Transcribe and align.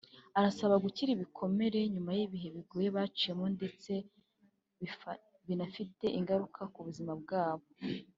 arabasaba 0.37 0.75
gukira 0.85 1.09
ibikomere 1.13 1.79
nyuma 1.93 2.11
y’ibihe 2.17 2.47
bigoye 2.55 2.87
baciyemo 2.95 3.45
ndetse 3.55 3.91
binafite 5.47 6.05
ingaruka 6.19 6.61
ku 6.73 6.79
buzima 6.87 7.13
bwabo 7.21 7.65